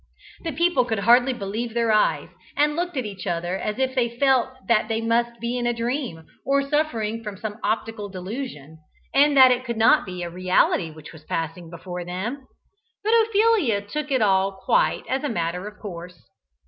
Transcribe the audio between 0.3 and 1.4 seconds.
The people could hardly